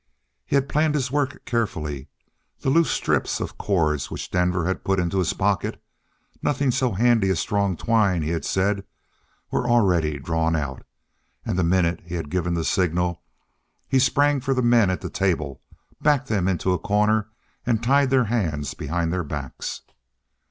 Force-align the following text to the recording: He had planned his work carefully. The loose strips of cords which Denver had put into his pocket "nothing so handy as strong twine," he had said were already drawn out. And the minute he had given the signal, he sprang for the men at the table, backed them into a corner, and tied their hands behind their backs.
He 0.47 0.55
had 0.55 0.67
planned 0.67 0.95
his 0.95 1.11
work 1.11 1.45
carefully. 1.45 2.07
The 2.61 2.71
loose 2.71 2.89
strips 2.89 3.39
of 3.39 3.59
cords 3.59 4.09
which 4.09 4.31
Denver 4.31 4.65
had 4.65 4.83
put 4.83 4.99
into 4.99 5.19
his 5.19 5.33
pocket 5.33 5.79
"nothing 6.41 6.71
so 6.71 6.93
handy 6.93 7.29
as 7.29 7.39
strong 7.39 7.77
twine," 7.77 8.23
he 8.23 8.31
had 8.31 8.43
said 8.43 8.83
were 9.51 9.69
already 9.69 10.17
drawn 10.17 10.55
out. 10.55 10.83
And 11.45 11.55
the 11.55 11.63
minute 11.63 12.01
he 12.03 12.15
had 12.15 12.31
given 12.31 12.55
the 12.55 12.65
signal, 12.65 13.21
he 13.87 13.99
sprang 13.99 14.39
for 14.41 14.55
the 14.55 14.63
men 14.63 14.89
at 14.89 15.01
the 15.01 15.09
table, 15.11 15.61
backed 16.01 16.29
them 16.29 16.47
into 16.47 16.73
a 16.73 16.79
corner, 16.79 17.27
and 17.63 17.83
tied 17.83 18.09
their 18.09 18.25
hands 18.25 18.73
behind 18.73 19.13
their 19.13 19.23
backs. 19.23 19.81